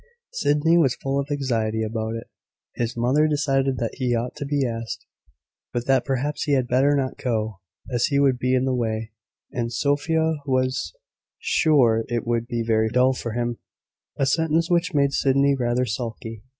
[0.33, 2.27] Sydney was full of anxiety about it.
[2.73, 5.05] His mother decided that he ought to be asked,
[5.73, 7.59] but that perhaps he had better not go,
[7.93, 9.11] as he would be in the way;
[9.51, 10.95] and Sophia was
[11.37, 13.59] sure it would be very dull for him;
[14.17, 16.41] a sentence which made Sydney rather sulky.